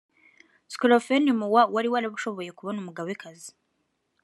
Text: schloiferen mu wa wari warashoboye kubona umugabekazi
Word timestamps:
schloiferen 0.73 1.27
mu 1.39 1.47
wa 1.53 1.63
wari 1.73 1.89
warashoboye 1.93 2.51
kubona 2.57 2.77
umugabekazi 2.83 3.49